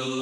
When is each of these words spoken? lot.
lot. 0.00 0.21